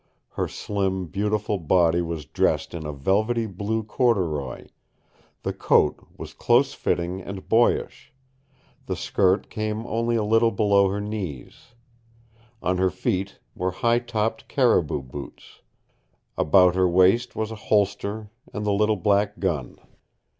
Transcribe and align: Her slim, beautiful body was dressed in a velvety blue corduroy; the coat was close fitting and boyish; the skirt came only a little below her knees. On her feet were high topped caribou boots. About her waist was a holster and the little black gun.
Her 0.29 0.47
slim, 0.47 1.05
beautiful 1.05 1.59
body 1.59 2.01
was 2.01 2.25
dressed 2.25 2.73
in 2.73 2.87
a 2.87 2.91
velvety 2.91 3.45
blue 3.45 3.83
corduroy; 3.83 4.65
the 5.43 5.53
coat 5.53 6.03
was 6.17 6.33
close 6.33 6.73
fitting 6.73 7.21
and 7.21 7.47
boyish; 7.47 8.11
the 8.87 8.95
skirt 8.95 9.51
came 9.51 9.85
only 9.85 10.15
a 10.15 10.23
little 10.23 10.49
below 10.49 10.89
her 10.89 11.01
knees. 11.01 11.75
On 12.63 12.79
her 12.79 12.89
feet 12.89 13.37
were 13.53 13.69
high 13.69 13.99
topped 13.99 14.47
caribou 14.47 15.03
boots. 15.03 15.61
About 16.35 16.73
her 16.73 16.89
waist 16.89 17.35
was 17.35 17.51
a 17.51 17.55
holster 17.69 18.31
and 18.51 18.65
the 18.65 18.73
little 18.73 18.97
black 18.97 19.37
gun. 19.37 19.77